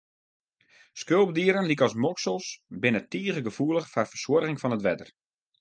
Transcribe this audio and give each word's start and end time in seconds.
Skulpdieren 1.01 1.67
lykas 1.73 1.93
moksels, 2.05 2.47
binne 2.87 3.03
tige 3.17 3.39
gefoelich 3.49 3.91
foar 3.93 4.11
fersuorring 4.11 4.57
fan 4.61 4.75
it 4.77 4.85
wetter. 4.87 5.09